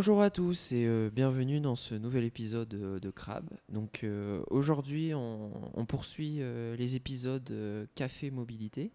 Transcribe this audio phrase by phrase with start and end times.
[0.00, 3.44] Bonjour à tous et euh, bienvenue dans ce nouvel épisode euh, de Crab.
[3.68, 8.92] Donc euh, aujourd'hui on, on poursuit euh, les épisodes euh, Café Mobilité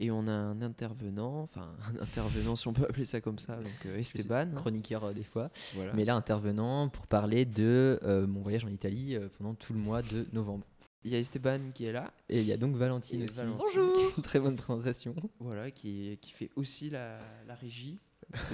[0.00, 3.54] et on a un intervenant, enfin un intervenant si on peut appeler ça comme ça,
[3.58, 4.48] donc euh, Esteban.
[4.56, 5.92] chroniqueur euh, des fois, Voilà.
[5.92, 9.78] mais là intervenant pour parler de euh, mon voyage en Italie euh, pendant tout le
[9.78, 10.66] mois de novembre.
[11.04, 13.36] Il y a Esteban qui est là, Et il y a donc Valentine Et aussi.
[13.36, 13.60] Valentine.
[13.76, 13.94] Bonjour.
[14.24, 15.14] Très bonne présentation.
[15.38, 17.96] voilà, qui, qui fait aussi la, la régie.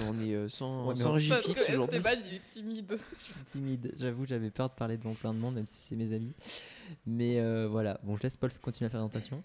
[0.07, 1.23] On est euh, sans, On est sans Parce
[1.69, 1.95] aujourd'hui.
[1.97, 2.97] Esteban, il est timide.
[3.17, 5.95] Je suis timide, j'avoue, j'avais peur de parler devant plein de monde, même si c'est
[5.95, 6.33] mes amis.
[7.05, 9.43] Mais euh, voilà, bon, je laisse Paul continuer la présentation.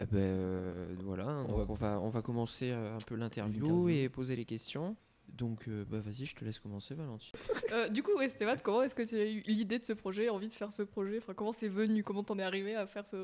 [0.00, 3.60] Eh ben, euh, voilà, On donc va- on, va, on va commencer un peu l'interview
[3.62, 3.88] L'interview.
[3.88, 4.96] et poser les questions.
[5.28, 7.32] Donc euh, bah, vas-y, je te laisse commencer Valentine.
[7.72, 10.48] Euh, du coup, Esteban, comment est-ce que tu as eu l'idée de ce projet, envie
[10.48, 11.18] de faire ce projet?
[11.18, 12.02] Enfin, Comment c'est venu?
[12.04, 13.16] Comment t'en es arrivé à faire ce,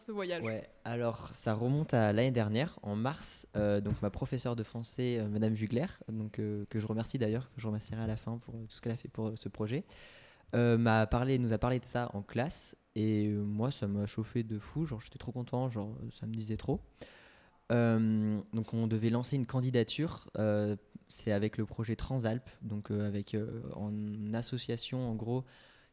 [0.00, 3.46] ce voyage Ouais, alors ça remonte à l'année dernière, en mars.
[3.56, 7.50] euh, donc ma professeure de français, euh, Madame Jugler, donc, euh, que je remercie d'ailleurs,
[7.54, 9.48] que je remercierai à la fin pour euh, tout ce qu'elle a fait pour ce
[9.48, 9.84] projet,
[10.54, 12.76] m'a parlé, nous a parlé de ça en classe.
[12.94, 14.86] Et moi, ça m'a chauffé de fou.
[14.86, 15.68] Genre, j'étais trop content.
[15.68, 16.80] Genre, ça me disait trop.
[17.68, 20.30] Donc, on devait lancer une candidature.
[21.08, 23.36] c'est avec le projet Transalp, donc avec
[23.74, 25.44] en association, en gros,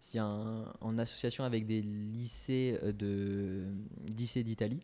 [0.03, 3.63] c'est en association avec des lycées euh, de
[4.05, 4.81] lycées d'Italie.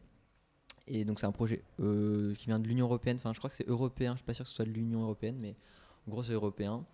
[0.87, 3.17] Et donc c'est un projet euh, qui vient de l'Union européenne.
[3.17, 4.13] Enfin, je crois que c'est européen.
[4.13, 5.55] Je suis pas sûr que ce soit de l'Union européenne, mais
[6.07, 6.85] en gros c'est européen.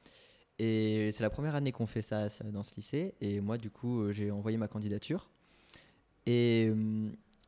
[0.58, 3.14] Et c'est la première année qu'on fait ça, dans ce lycée.
[3.22, 5.30] Et moi, du coup, euh, j'ai envoyé ma candidature.
[6.26, 6.72] Et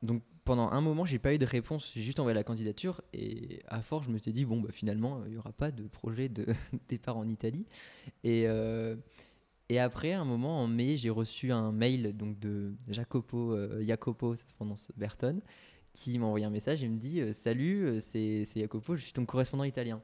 [0.03, 1.91] donc pendant un moment, j'ai pas eu de réponse.
[1.95, 3.01] J'ai juste envoyé la candidature.
[3.13, 5.87] Et à force, je me suis dit bon, bah, finalement, il y aura pas de
[5.87, 6.45] projet de
[6.87, 7.65] départ en Italie.
[9.69, 14.35] Et après, un moment en mai, j'ai reçu un mail donc de Jacopo, euh, Jacopo,
[14.35, 15.41] ça se prononce Berton,
[15.91, 19.13] qui m'a envoyé un message et me dit euh, Salut, euh, c'est Jacopo, je suis
[19.13, 20.01] ton correspondant italien.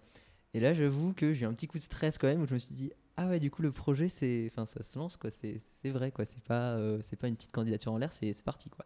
[0.53, 2.53] Et là, j'avoue que j'ai eu un petit coup de stress quand même où je
[2.53, 5.31] me suis dit Ah ouais, du coup, le projet, c'est, enfin, ça se lance, quoi.
[5.31, 6.25] C'est vrai, quoi.
[6.25, 8.85] C'est pas, c'est pas une petite candidature en l'air, c'est parti, quoi.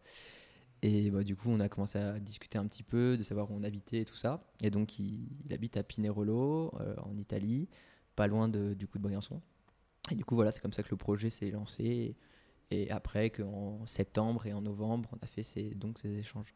[0.83, 3.55] Et bah, du coup, on a commencé à discuter un petit peu, de savoir où
[3.55, 4.47] on habitait et tout ça.
[4.61, 6.71] Et donc, il, habite à Pinerolo,
[7.03, 7.67] en Italie,
[8.15, 9.41] pas loin du coup de Briançon.
[10.11, 12.15] Et du coup, voilà, c'est comme ça que le projet s'est lancé.
[12.71, 16.53] Et après, qu'en septembre et en novembre, on a fait ces, donc ces échanges.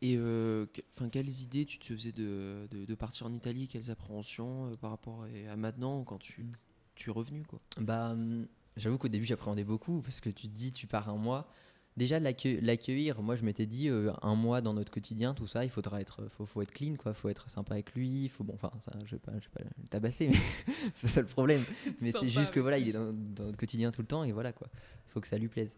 [0.00, 3.66] Et euh, que- quelles idées tu te faisais de, de, de partir en Italie?
[3.68, 6.46] Quelles appréhensions euh, par rapport à, maintenant quand tu,
[6.94, 7.60] tu es revenu quoi?
[7.78, 8.46] Bah, hum,
[8.76, 11.50] j'avoue qu'au début, j'appréhendais beaucoup parce que tu te dis, tu pars un mois.
[11.98, 15.64] Déjà, l'accueil- l'accueillir, moi, je m'étais dit, euh, un mois dans notre quotidien, tout ça,
[15.64, 17.12] il faudra être, faut, faut être clean, quoi.
[17.12, 18.28] Faut être sympa avec lui.
[18.28, 20.34] Faut, bon, enfin, ça, je vais pas, je vais pas le tabasser, mais
[20.94, 21.60] c'est pas ça le problème.
[22.00, 24.32] Mais c'est juste que voilà, il est dans, dans notre quotidien tout le temps et
[24.32, 24.68] voilà, quoi.
[25.08, 25.76] Faut que ça lui plaise.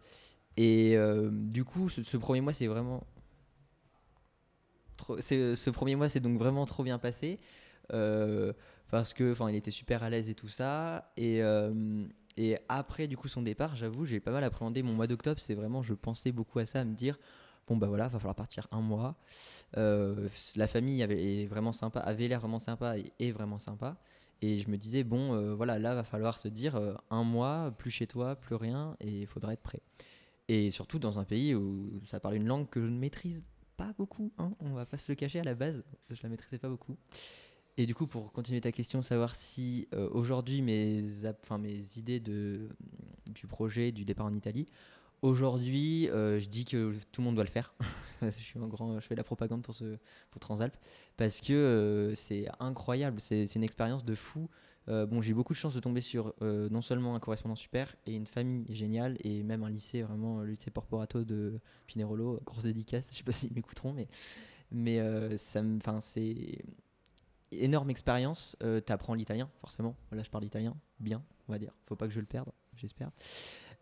[0.56, 3.02] Et euh, du coup, ce, ce premier mois, c'est vraiment.
[4.96, 7.38] Trop, c'est- ce premier mois, c'est donc vraiment trop bien passé.
[7.92, 8.52] euh,
[8.90, 11.12] parce que, enfin, il était super à l'aise et tout ça.
[11.16, 12.04] Et, euh,
[12.36, 15.40] et après, du coup, son départ, j'avoue, j'ai pas mal appréhendé mon mois d'octobre.
[15.40, 17.18] C'est vraiment, je pensais beaucoup à ça, à me dire,
[17.66, 19.16] bon, bah voilà, va falloir partir un mois.
[19.76, 23.96] Euh, la famille avait, est vraiment sympa, avait l'air vraiment sympa et est vraiment sympa.
[24.42, 27.74] Et je me disais, bon, euh, voilà, là, va falloir se dire, euh, un mois,
[27.76, 29.82] plus chez toi, plus rien, et il faudra être prêt.
[30.48, 33.92] Et surtout dans un pays où ça parle une langue que je ne maîtrise pas
[33.98, 36.68] beaucoup, hein, on va pas se le cacher à la base, je la maîtrisais pas
[36.68, 36.96] beaucoup.
[37.80, 41.02] Et du coup, pour continuer ta question, savoir si euh, aujourd'hui mes,
[41.96, 42.68] idées de,
[43.30, 44.68] du projet du départ en Italie,
[45.22, 47.72] aujourd'hui, euh, je dis que tout le monde doit le faire.
[48.20, 49.96] je suis grand, je fais la propagande pour ce
[50.30, 50.76] pour Transalp
[51.16, 54.50] parce que euh, c'est incroyable, c'est une expérience de fou.
[54.86, 58.12] Bon, j'ai eu beaucoup de chance de tomber sur non seulement un correspondant super et
[58.12, 63.08] une famille géniale et même un lycée vraiment le lycée Porporato de Pinerolo, grosse dédicace.
[63.12, 64.08] Je sais pas s'ils m'écouteront, mais
[64.72, 64.98] mais
[65.36, 66.58] ça me, enfin c'est
[67.52, 68.56] énorme expérience.
[68.62, 69.96] Euh, T'apprends l'italien forcément.
[70.12, 71.72] Là, je parle italien bien, on va dire.
[71.86, 73.10] Faut pas que je le perde, j'espère.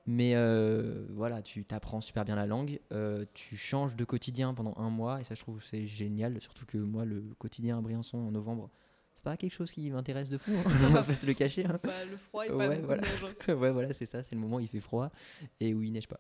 [0.07, 2.81] Mais euh, voilà, tu t'apprends super bien la langue.
[2.93, 6.41] euh, tu changes de quotidien pendant un mois et ça, je trouve, c'est génial.
[6.41, 8.71] Surtout que moi, le quotidien à Briançon en novembre,
[9.15, 10.53] c'est pas quelque chose qui m'intéresse de fou.
[10.53, 10.63] hein.
[10.89, 11.67] on va pas se le cacher.
[11.67, 11.79] hein.
[11.83, 13.03] Bah, Le froid et pas Ouais, voilà.
[13.03, 13.25] de neige.
[13.49, 13.55] hein.
[13.55, 14.23] ouais, voilà, c'est ça.
[14.23, 15.11] C'est le moment où il fait froid
[15.61, 16.19] et où il neige pas.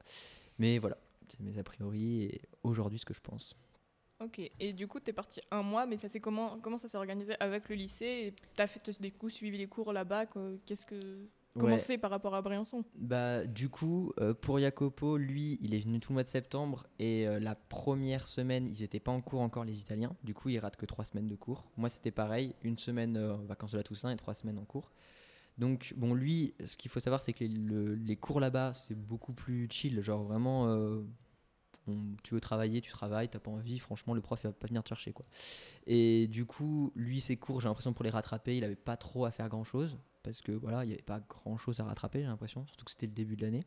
[0.59, 0.99] Mais voilà,
[1.29, 3.55] c'est mes a priori et aujourd'hui ce que je pense.
[4.21, 6.97] Ok, et du coup, t'es parti un mois, mais ça c'est comment, comment ça s'est
[6.99, 10.27] organisé avec le lycée et T'as fait des coups, suivi les cours là-bas
[10.67, 11.29] Qu'est-ce que.
[11.57, 11.79] Comment Ouais.
[11.79, 12.85] c'est par rapport à Briançon?
[12.95, 16.87] Bah, du coup, euh, pour Jacopo, lui, il est venu tout le mois de septembre
[16.99, 20.15] et euh, la première semaine, ils n'étaient pas en cours encore, les Italiens.
[20.23, 21.65] Du coup, il rate que trois semaines de cours.
[21.77, 24.65] Moi, c'était pareil, une semaine euh, en vacances de la Toussaint et trois semaines en
[24.65, 24.93] cours.
[25.57, 28.95] Donc, bon, lui, ce qu'il faut savoir, c'est que les, le- les cours là-bas, c'est
[28.95, 30.01] beaucoup plus chill.
[30.03, 30.69] Genre, vraiment,
[32.23, 34.83] tu veux travailler, tu travailles, t'as pas envie, franchement, le prof il va pas venir
[34.83, 35.27] te chercher quoi.
[35.87, 39.25] Et du coup, lui, ses cours, j'ai l'impression pour les rattraper, il avait pas trop
[39.25, 42.21] à faire grand chose parce que voilà, il y avait pas grand chose à rattraper,
[42.21, 43.65] j'ai l'impression, surtout que c'était le début de l'année.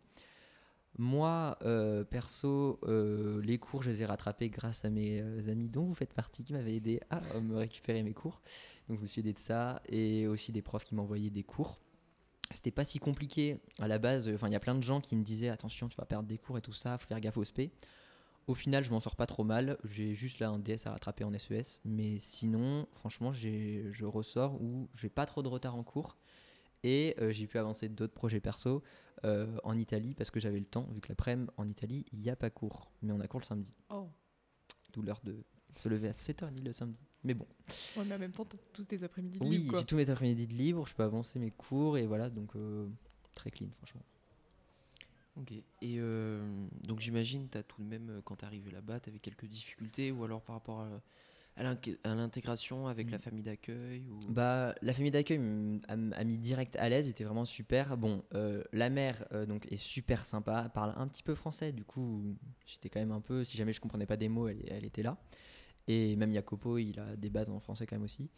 [0.98, 5.70] Moi, euh, perso, euh, les cours, je les ai rattrapés grâce à mes euh, amis
[5.70, 8.42] dont vous faites partie qui m'avaient aidé à me récupérer mes cours.
[8.90, 11.80] Donc je me suis aidé de ça et aussi des profs qui m'envoyaient des cours.
[12.52, 14.30] C'était pas si compliqué à la base.
[14.34, 16.38] Enfin, il y a plein de gens qui me disaient attention, tu vas perdre des
[16.38, 17.72] cours et tout ça, faut faire gaffe au SP.
[18.52, 19.78] Au final, je m'en sors pas trop mal.
[19.86, 21.80] J'ai juste là un DS à rattraper en SES.
[21.86, 26.18] Mais sinon, franchement, je ressors où j'ai pas trop de retard en cours.
[26.84, 28.84] Et euh, j'ai pu avancer d'autres projets perso
[29.24, 32.30] euh, en Italie parce que j'avais le temps, vu que l'après-midi en Italie, il n'y
[32.30, 32.92] a pas cours.
[33.02, 33.74] Mais on a cours le samedi.
[33.90, 34.10] Oh.
[34.92, 35.46] D'où l'heure de
[35.78, 37.00] se lever à 7h30 le samedi.
[37.24, 37.48] Mais bon.
[37.96, 39.80] Ouais, mais en même temps, tous tes après-midi de Oui, libre, quoi.
[39.80, 42.90] j'ai tous mes après-midi de libre, je peux avancer mes cours et voilà, donc euh,
[43.34, 44.02] très clean, franchement.
[45.38, 45.52] Ok.
[45.52, 45.64] Et
[45.98, 46.42] euh,
[46.88, 49.46] donc j'imagine, tu as tout de même, euh, quand tu arrivé là-bas, tu avais quelques
[49.46, 51.02] difficultés ou alors par rapport à,
[51.56, 53.22] à l'intégration avec la Mm.
[53.22, 54.20] famille d'accueil ou...
[54.30, 55.40] Bah, la famille d'accueil
[55.88, 57.98] a, mis direct à l'aise, était vraiment super.
[57.98, 61.72] Bon, euh, la mère euh, donc est super sympa, elle parle un petit peu français,
[61.72, 62.36] du coup
[62.66, 65.04] j'étais quand même un peu, si jamais je comprenais pas des mots, elle, elle était
[65.04, 65.18] là.
[65.88, 68.30] Et même Jacopo, il a des bases en français quand même aussi.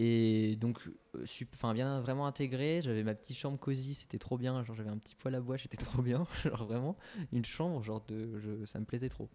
[0.00, 0.78] Et donc,
[1.16, 1.24] euh,
[1.54, 4.96] enfin bien vraiment intégré, j'avais ma petite chambre cosy, c'était trop bien, genre j'avais un
[4.98, 6.96] petit poêle à bois, c'était trop bien, genre vraiment
[7.32, 9.28] une chambre, genre de, je- ça me plaisait trop.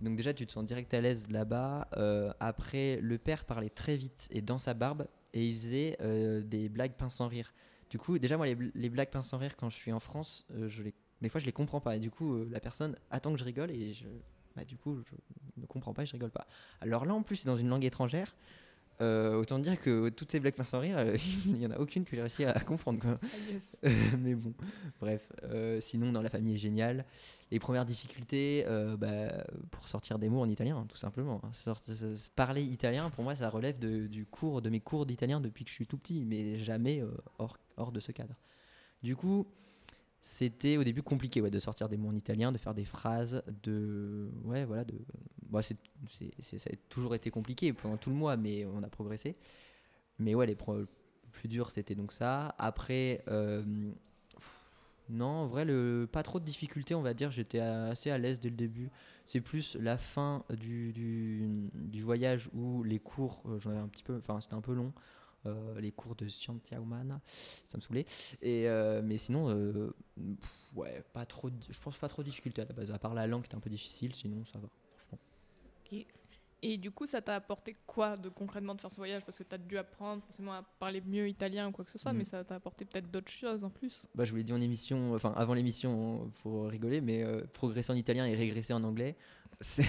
[0.00, 1.88] Donc déjà, tu te sens direct à l'aise là-bas.
[1.96, 6.42] Euh, après, le père parlait très vite et dans sa barbe, et il faisait euh,
[6.42, 7.52] des blagues pince sans rire.
[7.90, 10.46] Du coup, déjà, moi, les, les blagues pince sans rire, quand je suis en France,
[10.66, 11.96] je les, des fois, je les comprends pas.
[11.96, 14.04] Et du coup, la personne attend que je rigole et je,
[14.56, 16.46] bah, du coup, je ne comprends pas je rigole pas.
[16.80, 18.34] Alors là, en plus, c'est dans une langue étrangère.
[19.00, 21.16] Euh, autant dire que toutes ces blagues pince sans rire, euh,
[21.46, 22.98] il n'y en a aucune que j'ai réussi à, à comprendre.
[23.00, 23.14] Quoi.
[23.22, 23.92] Ah, yes.
[24.18, 24.52] mais bon,
[25.00, 25.22] bref.
[25.44, 27.04] euh, sinon, dans la famille est génial.
[27.52, 31.40] Les premières difficultés, euh, bah, pour sortir des mots en italien, tout simplement.
[31.44, 31.50] hein.
[31.52, 31.80] Sort-
[32.34, 35.70] parler italien, pour moi, ça relève de, du cours, de mes cours d'italien depuis que
[35.70, 37.06] je suis tout petit, mais jamais euh,
[37.38, 38.34] hors, hors de ce cadre.
[39.02, 39.46] Du coup,
[40.22, 43.42] c'était au début compliqué ouais, de sortir des mots en italien, de faire des phrases,
[43.62, 44.30] de.
[44.44, 44.84] Ouais, voilà.
[44.84, 44.94] De...
[45.48, 45.76] Bon, c'est-
[46.42, 49.36] c'est- ça a toujours été compliqué pendant tout le mois, mais on a progressé.
[50.18, 50.56] Mais ouais, les
[51.32, 52.54] plus durs, c'était donc ça.
[52.58, 53.62] Après, euh,
[55.10, 57.30] non, en vrai, le, pas trop de difficultés, on va dire.
[57.30, 58.90] J'étais assez à l'aise dès le début.
[59.24, 63.88] C'est plus la fin du, du, du voyage où les cours, euh, j'en avais un
[63.88, 64.92] petit peu, enfin, c'était un peu long.
[65.48, 67.20] Euh, les cours de Scientia Humana,
[67.64, 68.04] ça me saoulait.
[68.42, 69.94] Et, euh, mais sinon, euh,
[70.74, 72.90] ouais, pas trop, je pense pas trop de difficultés à la base.
[72.90, 74.68] À part la langue qui était un peu difficile, sinon ça va.
[76.62, 79.24] Et du coup, ça t'a apporté quoi de concrètement de faire ce voyage?
[79.24, 82.12] Parce que t'as dû apprendre forcément à parler mieux italien ou quoi que ce soit,
[82.12, 82.18] Mhm.
[82.18, 84.08] mais ça t'a apporté peut-être d'autres choses en plus.
[84.16, 87.92] Bah, je vous l'ai dit en émission, enfin avant l'émission pour rigoler, mais euh, progresser
[87.92, 89.16] en italien et régresser en anglais,
[89.60, 89.84] c'est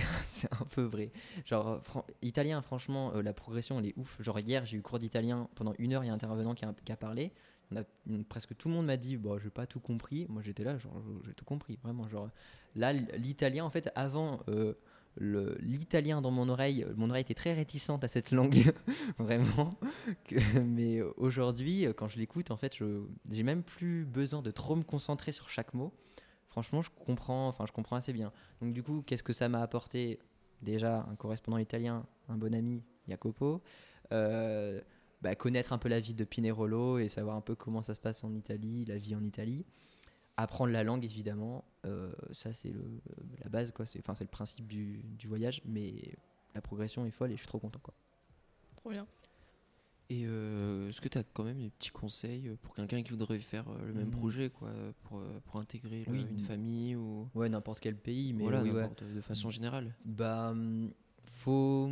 [0.52, 1.12] un peu vrai.
[1.46, 4.22] Genre, fran- italien, franchement, euh, la progression elle est ouf.
[4.22, 6.66] Genre, hier j'ai eu cours d'italien pendant une heure, il y a un intervenant qui
[6.66, 7.32] a, qui a parlé.
[7.72, 10.28] On a, mm, presque tout le monde m'a dit, bon, j'ai pas tout compris.
[10.30, 12.08] Moi j'étais là, genre, j'ai tout compris, vraiment.
[12.10, 12.30] Genre,
[12.76, 14.42] là, l'italien, en fait, avant.
[14.50, 14.74] euh,
[15.18, 18.72] l'italien dans mon oreille, mon oreille était très réticente à cette langue,
[19.20, 19.76] vraiment.
[20.66, 22.78] Mais euh, aujourd'hui, euh, quand je l'écoute, en fait,
[23.30, 25.94] j'ai même plus besoin de trop me concentrer sur chaque mot.
[26.48, 28.32] Franchement, je comprends, enfin, je comprends assez bien.
[28.62, 30.20] Donc, du coup, qu'est-ce que ça m'a apporté?
[30.62, 33.62] Déjà, un correspondant italien, un bon ami, Jacopo.
[34.12, 34.82] Euh,
[35.22, 38.00] bah, connaître un peu la ville de Pinerolo et savoir un peu comment ça se
[38.00, 39.66] passe en Italie, la vie en Italie.
[40.42, 41.66] Apprendre la langue, évidemment.
[41.86, 43.02] Euh, ça, c'est le-
[43.44, 43.86] la base, quoi.
[43.86, 45.94] C'est enfin, c'est le principe du, du voyage, mais
[46.56, 47.94] la progression est folle et je suis trop content, quoi.
[48.78, 49.06] Trop bien.
[50.10, 53.12] Et euh, est-ce que tu as quand même des petits conseils euh, pour quelqu'un qui
[53.12, 54.12] voudrait faire le même Mhm.
[54.12, 54.72] projet, quoi,
[55.04, 58.82] pour, pour intégrer une famille ou Ouais, n'importe quel pays, mais voilà, oui, ouais.
[58.82, 60.92] n'importe, de façon générale Bah, hum,
[61.28, 61.90] faut,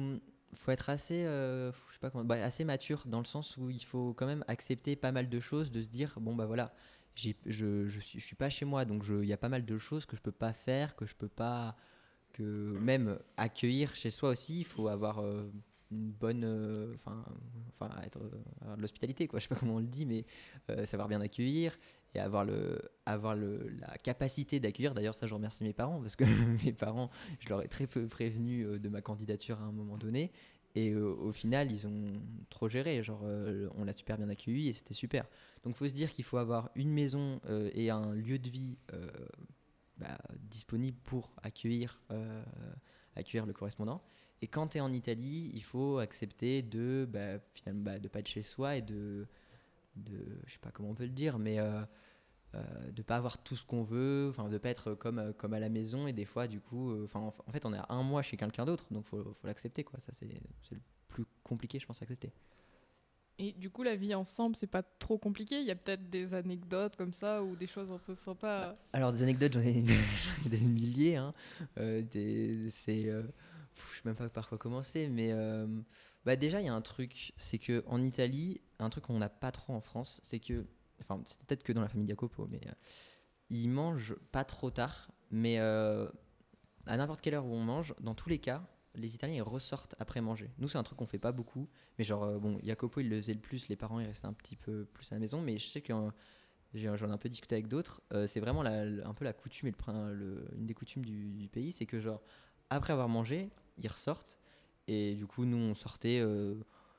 [0.56, 3.70] faut être assez, euh, je sais pas comment, bah, assez mature dans le sens où
[3.70, 6.74] il faut quand même accepter pas mal de choses, de se dire bon bah voilà,
[7.18, 9.78] je, je suis, je suis pas chez moi, donc il y a pas mal de
[9.78, 11.76] choses que je peux pas faire, que je peux pas,
[12.34, 15.52] que même accueillir chez soi aussi, il faut avoir euh,
[15.92, 17.26] une bonne, euh, enfin,
[17.80, 20.26] enfin être, euh, avoir de l'hospitalité quoi, je sais pas comment on le dit, mais
[20.86, 21.78] savoir bien accueillir
[22.14, 24.94] et avoir le, avoir le, la capacité d'accueillir.
[24.94, 26.24] D'ailleurs ça je remercie mes parents parce que
[26.66, 27.10] mes parents
[27.40, 30.32] je leur ai très peu prévenu de ma candidature à un moment donné.
[30.78, 33.02] Et euh, au final, ils ont trop géré.
[33.02, 35.24] Genre, euh, on l'a super bien accueilli et c'était super.
[35.64, 38.48] Donc, il faut se dire qu'il faut avoir une maison euh, et un lieu de
[38.48, 38.78] vie
[39.98, 42.00] bah, disponible pour accueillir,
[43.16, 44.04] accueillir le correspondant.
[44.44, 47.40] Et quand tu es en Italie, il faut accepter de bah,
[47.74, 49.26] bah, pas être chez soi et de,
[49.96, 51.58] de je sais pas comment on peut le dire, mais
[52.56, 55.54] euh, de pas avoir tout ce qu'on veut, enfin de pas être comme, euh, comme
[55.54, 57.78] à la maison et des fois du coup, euh, enfin en, en fait on est
[57.78, 60.30] à un mois chez quelqu'un d'autre donc faut, faut l'accepter quoi, ça c'est
[60.64, 62.32] c'est le plus compliqué je pense à accepter.
[63.40, 65.60] Et du coup, la vie ensemble, c'est pas trop compliqué?
[65.60, 68.76] Il y a peut-être des anecdotes comme ça ou des choses un peu sympas?
[68.94, 69.84] Alors des anecdotes j'en ai,
[70.48, 71.36] des milliers, hein.
[71.78, 72.02] Euh,
[72.70, 73.20] c'est, je
[73.80, 75.34] sais même pas par quoi commencer, mais
[76.26, 79.30] bah déjà il y a un truc, c'est que en Italie, un truc qu'on n'a
[79.30, 80.66] pas trop en France, c'est que,
[81.02, 82.72] enfin c'est peut-être que dans la famille Jacopo, mais euh,
[83.50, 86.08] ils mangent pas trop tard, mais euh,
[86.86, 88.64] à n'importe quelle heure où on mange, dans tous les cas,
[88.96, 90.50] les Italiens ils ressortent après manger.
[90.58, 93.34] Nous c'est un truc qu'on fait pas beaucoup, mais genre euh, Jacopo il le faisait
[93.34, 95.68] le plus, les parents ils restaient un petit peu plus à la maison, mais je
[95.68, 96.12] sais que euh,
[96.74, 100.66] j'en ai un peu discuté avec d'autres, c'est vraiment un peu la coutume et une
[100.66, 102.22] des coutumes du, du pays, c'est que genre
[102.70, 104.38] après avoir mangé, ils ressortent
[104.88, 106.22] et du coup nous on sortait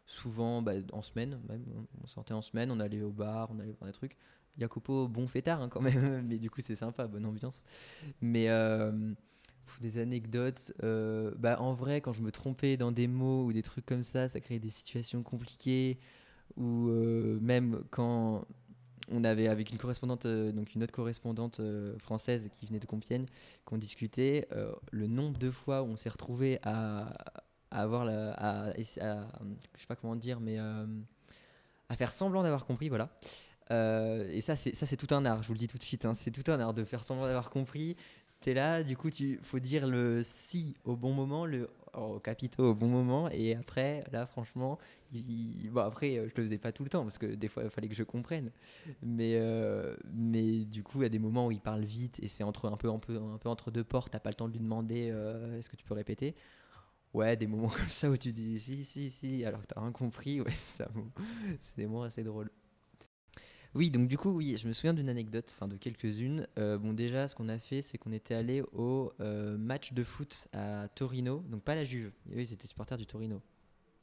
[0.08, 1.64] souvent bah, en semaine même,
[2.02, 4.16] on sortait en semaine, on allait au bar, on allait voir des trucs.
[4.58, 7.62] Jacopo, bon fêtard hein, quand même, mais du coup c'est sympa, bonne ambiance.
[8.20, 8.90] Mais euh,
[9.80, 13.62] des anecdotes, euh, bah, en vrai quand je me trompais dans des mots ou des
[13.62, 15.98] trucs comme ça, ça créait des situations compliquées.
[16.56, 18.46] Ou euh, même quand
[19.10, 21.60] on avait avec une correspondante, donc une autre correspondante
[21.98, 23.26] française qui venait de Compiègne,
[23.64, 24.48] qu'on discutait,
[24.90, 27.16] le nombre de fois où on s'est retrouvé à,
[27.70, 28.82] à avoir la, à, à- je
[29.80, 30.86] sais pas comment dire, mais euh,
[31.88, 33.10] à faire semblant d'avoir compris, voilà.
[33.70, 35.42] Euh, et ça, c'est ça, c'est tout un art.
[35.42, 37.26] Je vous le dis tout de suite, hein, c'est tout un art de faire semblant
[37.26, 37.96] d'avoir compris.
[38.40, 42.70] T'es là, du coup, tu faut dire le si au bon moment, le au capitaux
[42.70, 44.78] au bon moment, et après, là, franchement,
[45.12, 47.88] bon après, je le faisais pas tout le temps parce que des fois, il fallait
[47.88, 48.50] que je comprenne.
[49.02, 52.28] Mais, euh, mais du coup, il y a des moments où il parle vite et
[52.28, 54.12] c'est entre un peu, un peu, un peu entre deux portes.
[54.12, 55.12] T'as pas le temps de lui demander
[55.58, 56.34] est-ce que tu peux répéter.
[57.14, 59.92] Ouais, des moments comme ça où tu dis si, si, si, alors que t'as rien
[59.92, 60.40] compris.
[60.40, 62.50] Ouais, c'est moi assez drôle.
[63.74, 66.46] Oui, donc du coup, oui, je me souviens d'une anecdote, enfin de quelques-unes.
[66.58, 70.02] Euh, bon, déjà, ce qu'on a fait, c'est qu'on était allé au euh, match de
[70.02, 72.10] foot à Torino, donc pas la Juve.
[72.32, 73.42] Eux, ils étaient supporters du Torino.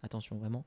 [0.03, 0.65] Attention, vraiment.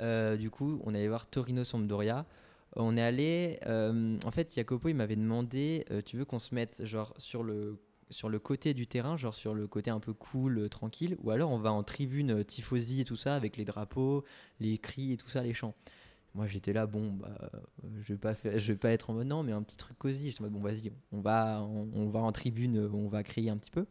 [0.00, 2.26] Euh, du coup, on allait voir Torino-Sampdoria.
[2.74, 3.60] On est allé.
[3.66, 7.78] en fait, Jacopo, il m'avait demandé Tu veux qu'on se mette genre sur le,
[8.12, 11.30] sur le côté du terrain, genre sur le côté un peu cool, euh, tranquille, ou
[11.30, 14.24] alors on va en tribune euh, tifosi et tout ça, avec les drapeaux,
[14.60, 15.74] les cris et tout ça, les chants.
[16.34, 17.58] Moi, j'étais là, bon, bah, euh,
[18.02, 20.30] je vais pas je vais pas être en mode non, mais un petit truc cosy.
[20.30, 23.58] J'étais en mode bon, vas-y, on va, on, va en tribune, on va crier un
[23.58, 23.86] petit peu.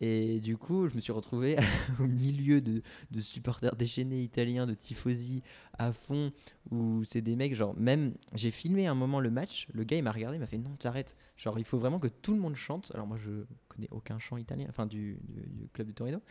[0.00, 1.56] Et du coup, je me suis retrouvé
[2.00, 2.82] au milieu de,
[3.18, 5.42] supporters déchaînés italiens, de tifosi
[5.78, 6.32] à fond,
[6.70, 10.02] où c'est des mecs, genre, même, j'ai filmé un moment le match, le gars il
[10.02, 11.16] m'a regardé, il m'a fait non, t'arrêtes.
[11.36, 12.90] Genre, il faut vraiment que tout le monde chante.
[12.94, 15.18] Alors, moi, je connais aucun chant italien, enfin, du,
[15.74, 16.22] club de Torino.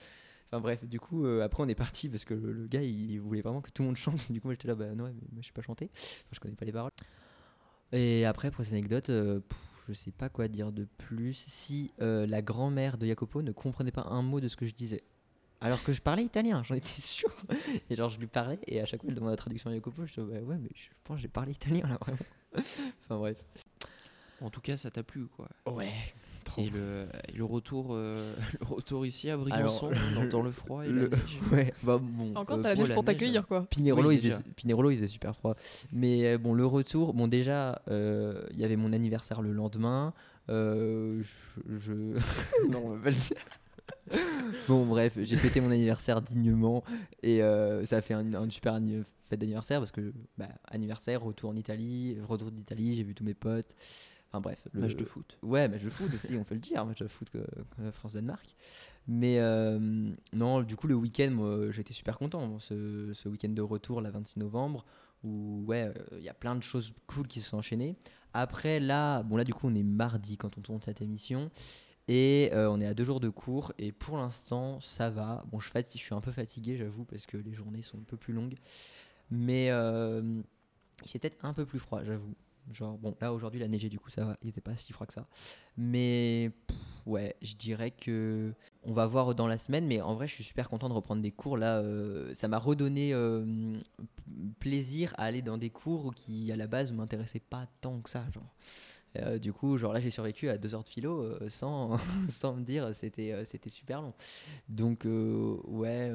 [0.51, 3.41] Enfin, bref, du coup, euh, après, on est parti parce que le, gars il voulait
[3.41, 4.31] vraiment que tout le monde chante.
[4.31, 5.91] Du coup, j'étais là, bah non, mais moi, je sais pas chanter.
[5.93, 6.91] Enfin, je connais pas les paroles.
[7.91, 9.41] Et après, pour ces anecdotes, euh,
[9.89, 11.33] je sais pas quoi dire de plus.
[11.47, 14.73] Si euh, la grand-mère de Jacopo ne comprenait pas un mot de ce que je
[14.73, 15.03] disais.
[15.61, 17.29] Alors que je parlais italien, j'en étais sûr.
[17.89, 20.05] Et genre, je lui parlais, et à chaque fois, elle demandait la traduction à Jacopo.
[20.05, 22.19] Je disais, bah ouais, mais je pense que j'ai parlé italien là, vraiment.
[22.55, 23.37] enfin, bref.
[24.41, 25.49] En tout cas, ça t'a plu, quoi.
[25.65, 25.91] Ouais,
[26.49, 26.61] trop.
[26.61, 28.17] Et le, et le retour, euh,
[28.59, 31.39] le retour ici à Briançon, dans, le- dans le froid et Le- la neige.
[31.51, 32.35] ouais, bah bon.
[32.35, 33.65] Encore, euh, t'as la pour neige pour t'accueillir, quoi.
[33.69, 34.41] Pinerolo, Oui, il faisait, déjà.
[34.55, 35.55] Pinerolo, il faisait super froid.
[35.93, 40.13] Mais euh, bon, le retour, bon, déjà, euh, il y avait mon anniversaire le lendemain.
[40.49, 41.77] Euh, je.
[41.79, 42.19] je-
[42.69, 43.37] non, on va pas le dire.
[44.67, 46.83] bon, bref, j'ai fêté mon anniversaire dignement.
[47.23, 48.79] Et euh, ça a fait un, un super
[49.29, 53.35] fête d'anniversaire parce que, bah, anniversaire, retour en Italie, retour d'Italie, j'ai vu tous mes
[53.35, 53.75] potes.
[54.31, 54.61] Enfin, bref.
[54.73, 55.37] le- Match de foot.
[55.41, 57.39] Ouais, match de foot aussi, on peut le dire, match de foot que,
[57.77, 58.55] que France-Danemark.
[59.07, 59.79] Mais euh,
[60.33, 62.59] non, du coup, le week-end, moi, j'étais super content.
[62.59, 64.85] Ce week-end de retour, la 26 novembre,
[65.23, 67.95] où ouais, euh, il y a plein de choses cool qui se sont enchaînées.
[68.33, 71.49] Après, là, bon, là, du coup, on est mardi quand on tourne cette émission.
[72.07, 73.73] Et euh, on est à deux jours de cours.
[73.79, 75.43] Et pour l'instant, ça va.
[75.51, 78.03] Bon, je, fatigue, je suis un peu fatigué, j'avoue, parce que les journées sont un
[78.03, 78.55] peu plus longues.
[79.31, 80.41] Mais euh,
[81.03, 82.33] il fait peut-être un peu plus froid, j'avoue.
[82.71, 84.37] Genre, bon, là aujourd'hui, la neigé, du coup, ça va.
[84.41, 85.27] Il n'était pas si froid que ça.
[85.77, 86.51] Mais
[87.05, 89.87] ouais, je dirais que on va voir dans la semaine.
[89.87, 91.57] Mais en vrai, je suis super content de reprendre des cours.
[91.57, 93.79] Là, euh, ça m'a redonné euh,
[94.59, 98.25] plaisir à aller dans des cours qui, à la base, m'intéressaient pas tant que ça.
[98.31, 98.53] Genre.
[99.17, 101.97] Euh, du coup, genre là, j'ai survécu à deux heures de philo sans,
[102.29, 104.13] sans me dire c'était c'était super long.
[104.67, 106.11] Donc, ouais,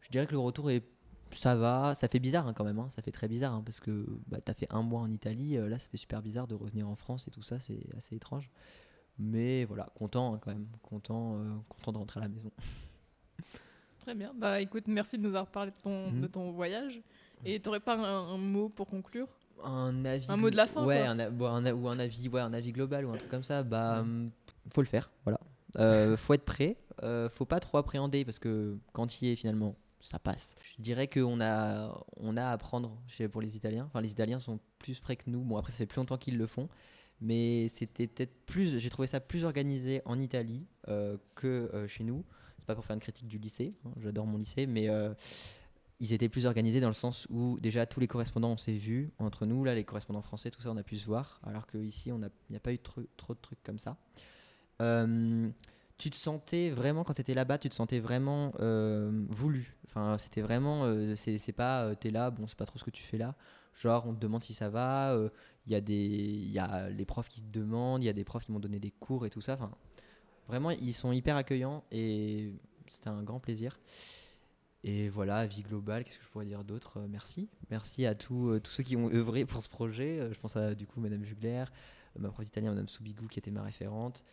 [0.00, 0.84] je dirais que le retour est
[1.32, 3.80] ça va, ça fait bizarre hein, quand même, hein, ça fait très bizarre hein, parce
[3.80, 6.54] que bah, t'as fait un mois en Italie, euh, là ça fait super bizarre de
[6.54, 8.50] revenir en France et tout ça, c'est assez étrange.
[9.18, 12.50] Mais voilà, content quand même, content, euh, content de rentrer à la maison.
[14.00, 14.32] Très bien.
[14.34, 16.20] Bah écoute, merci de nous avoir parlé de ton, Mhm.
[16.22, 17.02] de ton voyage.
[17.44, 19.28] Et t'aurais pas un, un mot pour conclure?
[19.64, 21.08] Un avis Un mot de la fin, ouais quoi.
[21.08, 23.28] un a- bon, un a- ou un avis ouais un avis global ou un truc
[23.28, 24.30] comme ça bah hum,
[24.72, 25.40] faut le faire voilà
[25.78, 26.76] Euh, faut être prêt
[27.30, 30.54] faut pas trop appréhender parce que quand il est finalement ça passe.
[30.76, 32.98] Je dirais qu'on a on a à apprendre
[33.30, 33.86] pour les Italiens.
[33.86, 35.42] Enfin les Italiens sont plus prêts que nous.
[35.42, 36.68] Bon après ça fait plus longtemps qu'ils le font.
[37.20, 42.04] Mais c'était peut-être plus j'ai trouvé ça plus organisé en Italie euh, que euh, chez
[42.04, 42.24] nous.
[42.58, 45.14] C'est pas pour faire une critique du lycée hein, j'adore mon lycée mais euh,
[46.00, 49.12] ils étaient plus organisés dans le sens où déjà tous les correspondants on s'est vus
[49.18, 51.40] entre nous là les correspondants français tout ça on a pu se voir.
[51.44, 53.96] Alors qu'ici on n'y a pas eu trop, trop de trucs comme ça
[55.98, 59.76] tu te sentais vraiment quand tu étais là-bas tu te sentais vraiment euh, voulu.
[59.86, 62.90] Enfin c'était vraiment euh, c'est pas euh, t'es là bon c'est pas trop ce que
[62.90, 63.34] tu fais là.
[63.74, 65.16] Genre on te demande si ça va
[65.66, 68.24] il y a des y a les profs qui te demandent il y a des
[68.24, 69.54] profs qui m'ont donné des cours et tout ça.
[69.54, 69.70] Enfin
[70.46, 72.52] vraiment ils sont hyper accueillants et
[72.88, 73.78] c'était un grand plaisir.
[74.84, 77.00] Et voilà, vie globale, qu'est-ce que je pourrais dire d'autre?
[77.08, 77.48] Merci.
[77.68, 80.28] Merci à tous, tous ceux qui ont œuvré pour ce projet.
[80.32, 81.64] Je pense à du coup Madame Jugler,
[82.16, 84.24] ma prof d'italien, Madame Soubigou qui était ma référente,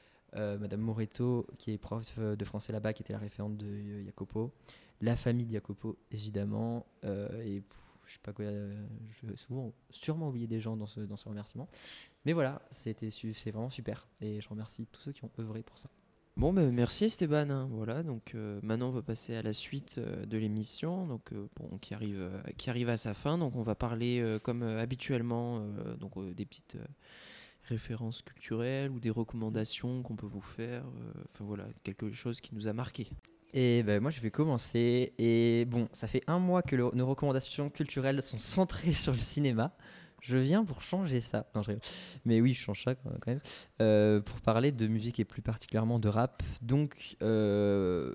[0.60, 4.06] Madame Moreto qui est prof euh, de français là-bas qui était la référente de euh,
[4.06, 4.54] Jacopo,
[5.02, 8.86] la famille de Jacopo évidemment, euh, et pff, je sais pas quoi, euh,
[9.22, 11.68] je vais souvent, sûrement oublier des gens dans ce, dans ce remerciement.
[12.26, 15.78] Mais voilà, c'était c'est vraiment super et je remercie tous ceux qui ont œuvré pour
[15.78, 15.90] ça.
[16.38, 17.50] Bon, ben merci Esteban.
[17.50, 17.70] hein.
[17.72, 21.48] Voilà, donc euh, maintenant on va passer à la suite euh, de l'émission, donc euh,
[21.80, 23.38] qui arrive, euh, qui arrive à sa fin.
[23.38, 26.86] Donc on va parler euh, comme euh, habituellement, euh, donc euh, des petites euh,
[27.68, 30.84] références culturelles ou des recommandations qu'on peut vous faire.
[30.86, 33.08] euh, Enfin voilà, quelque chose qui nous a marqué.
[33.54, 35.14] Et ben moi je vais commencer.
[35.18, 39.76] Et bon, ça fait un mois que nos recommandations culturelles sont centrées sur le cinéma.
[40.22, 41.46] Je viens pour changer ça.
[41.54, 41.84] Non, je rigole.
[42.26, 43.42] Mais oui, je change ça quand même.
[43.82, 46.42] Euh, pour parler de musique et plus particulièrement de rap.
[46.64, 48.14] Donc, euh,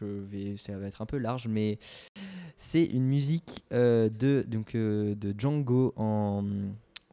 [0.00, 1.78] je vais, ça va être un peu large, mais
[2.56, 6.42] c'est une musique de, donc, de Django en,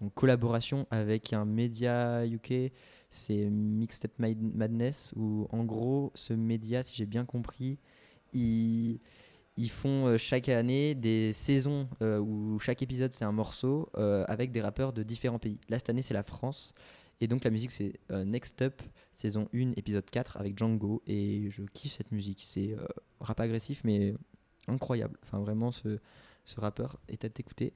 [0.01, 2.71] en collaboration avec un média UK
[3.09, 7.79] c'est Mixtape Mad- Madness où en gros ce média si j'ai bien compris
[8.33, 8.99] ils,
[9.55, 14.23] ils font euh, chaque année des saisons euh, où chaque épisode c'est un morceau euh,
[14.27, 15.59] avec des rappeurs de différents pays.
[15.69, 16.73] Là cette année c'est la France.
[17.21, 18.81] Et donc la musique c'est Next Up
[19.13, 21.01] saison 1 épisode 4 avec Django.
[21.07, 22.43] Et je kiffe cette musique.
[22.45, 22.75] C'est
[23.19, 24.13] rap agressif mais
[24.67, 25.17] incroyable.
[25.23, 25.97] Enfin vraiment ce,
[26.45, 27.73] ce rappeur est à t'écouter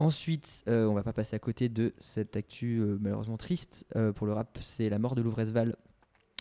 [0.00, 4.12] Ensuite, euh, on va pas passer à côté de cette actu euh, malheureusement triste euh,
[4.12, 5.74] pour le rap, c'est la mort de Louvrezval.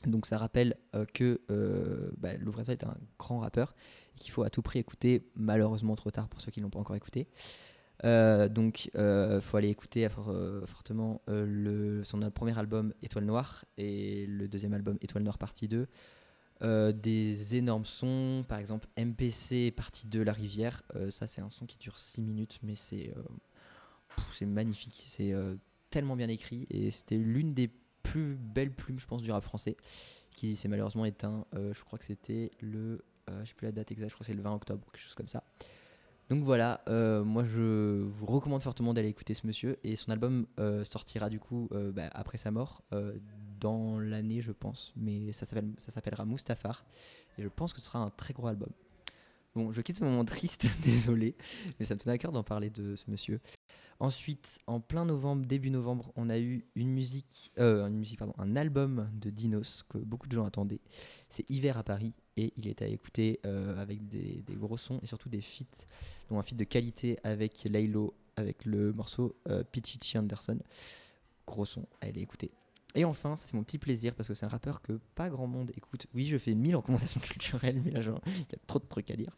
[0.05, 1.41] Donc ça rappelle euh, que
[2.19, 3.73] bah, Louvrezval est un grand rappeur
[4.15, 6.69] et qu'il faut à tout prix écouter, malheureusement trop tard pour ceux qui ne l'ont
[6.69, 7.27] pas encore écouté.
[8.03, 10.07] Donc il faut aller écouter
[10.67, 11.23] fortement
[12.03, 15.87] son premier album Étoile Noire et le deuxième album Étoile Noire partie 2.
[16.63, 21.51] Euh, des énormes sons, par exemple MPC partie 2 La Rivière, Euh, ça c'est un
[21.51, 25.33] son qui dure 6 minutes mais c'est euh, magnifique, c'est
[25.91, 27.69] tellement bien écrit et c'était l'une des
[28.01, 29.77] plus belles plumes je pense du rap français
[30.35, 33.03] qui s'est malheureusement éteint, je crois que c'était le,
[33.43, 33.71] je plus
[34.09, 35.43] je crois que le 20 octobre, quelque chose comme ça.
[36.29, 40.45] Donc voilà, euh, moi je vous recommande fortement d'aller écouter ce monsieur et son album
[40.59, 42.83] euh, sortira du coup euh, bah, après sa mort
[43.61, 46.85] dans l'année je pense, mais ça s'appelle- ça s'appellera Mustafar
[47.37, 48.69] et je pense que ce sera un très gros album.
[49.55, 51.35] Bon, je quitte ce moment triste, désolé,
[51.79, 53.39] mais ça me tenait à cœur d'en parler de ce monsieur.
[53.99, 59.81] Ensuite, en plein novembre, début novembre, on a eu une musique, un album de Dinos
[59.89, 60.81] que beaucoup de gens attendaient.
[61.29, 65.07] C'est Hiver à Paris et il est à écouter euh, avec des, gros sons et
[65.07, 65.85] surtout des feats,
[66.29, 70.59] dont un feat de qualité avec Laylo, avec le morceau euh, Pichichi Anderson.
[71.45, 72.51] Gros son, allez écouter.
[72.95, 75.71] Et enfin, c'est mon petit plaisir parce que c'est un rappeur que pas grand monde
[75.75, 76.07] écoute.
[76.13, 79.15] Oui, je fais mille recommandations culturelles, mais là, il y a trop de trucs à
[79.15, 79.35] dire.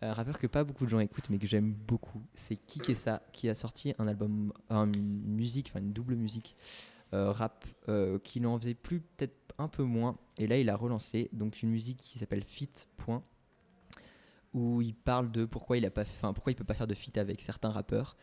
[0.00, 3.48] Un rappeur que pas beaucoup de gens écoutent, mais que j'aime beaucoup, c'est Kikessa qui
[3.48, 8.40] a sorti un album, un- une musique, enfin une double musique euh, rap, euh, qui
[8.40, 10.18] n'en faisait plus, peut-être un peu moins.
[10.38, 12.70] Et là, il a relancé donc une musique qui s'appelle Fit.
[12.96, 13.22] Point,
[14.52, 16.94] où il parle de pourquoi il a pas, enfin pourquoi il peut pas faire de
[16.94, 18.16] feat avec certains rappeurs.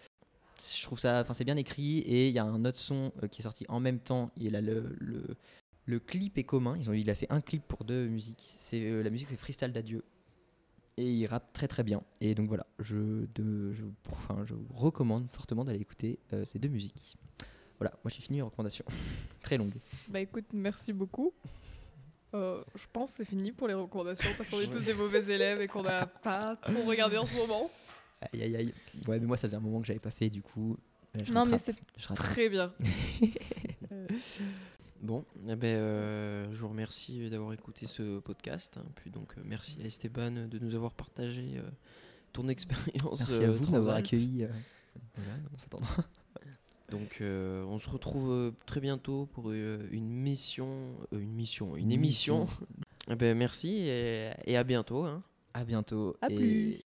[0.59, 3.27] Je trouve ça, enfin c'est bien écrit et il y a un autre son euh,
[3.27, 4.31] qui est sorti en même temps.
[4.37, 5.35] Il a le, le,
[5.85, 6.75] le clip est commun.
[6.77, 8.55] Ils ont, il a fait un clip pour deux musiques.
[8.57, 10.03] C'est euh, la musique c'est Freestyle d'adieu
[10.97, 12.03] et il rappe très très bien.
[12.21, 16.59] Et donc voilà, je, de, je, enfin, je vous recommande fortement d'aller écouter euh, ces
[16.59, 17.17] deux musiques.
[17.79, 18.85] Voilà, moi j'ai fini mes recommandations.
[19.41, 19.73] très longue.
[20.09, 21.33] Bah écoute, merci beaucoup.
[22.33, 25.23] Euh, je pense que c'est fini pour les recommandations parce qu'on est tous des mauvais
[25.23, 27.69] élèves et qu'on n'a pas trop regardé en ce moment.
[28.33, 28.73] Aïe aïe aïe.
[29.07, 30.77] Ouais, mais moi ça faisait un moment que j'avais pas fait, du coup.
[31.23, 31.75] je Non, mais c'est
[32.15, 32.73] très bien.
[35.01, 38.77] Bon, eh ben, euh, je vous remercie d'avoir écouté ce podcast.
[38.77, 38.85] hein.
[38.95, 41.69] Puis donc, euh, merci à Esteban de nous avoir partagé euh,
[42.33, 43.19] ton expérience.
[43.19, 44.47] Merci à euh, vous de m'avoir accueilli euh,
[45.15, 45.79] voilà, on s'attend.
[46.89, 51.91] Donc euh, on se retrouve euh, très bientôt pour euh, une mission, une mission, une
[51.91, 52.47] émission.
[53.09, 55.03] Eh ben, merci et, et à bientôt.
[55.03, 55.23] hein.
[55.53, 56.15] À bientôt.
[56.21, 56.81] À et- plus.